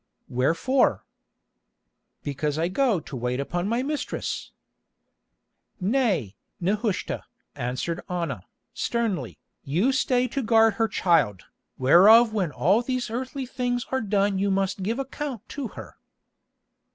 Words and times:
"Wherefore?" 0.29 1.05
"Because 2.23 2.57
I 2.57 2.69
go 2.69 2.99
to 2.99 3.15
wait 3.15 3.39
upon 3.39 3.67
my 3.67 3.83
mistress." 3.83 4.51
"Nay, 5.79 6.35
Nehushta," 6.59 7.23
answered 7.55 8.01
Anna, 8.09 8.47
sternly, 8.73 9.37
"you 9.63 9.91
stay 9.91 10.27
to 10.29 10.41
guard 10.41 10.73
her 10.73 10.87
child, 10.87 11.43
whereof 11.77 12.33
when 12.33 12.49
all 12.49 12.81
these 12.81 13.11
earthly 13.11 13.45
things 13.45 13.85
are 13.91 14.01
done 14.01 14.39
you 14.39 14.49
must 14.49 14.81
give 14.81 14.97
account 14.97 15.47
to 15.49 15.67
her." 15.77 15.97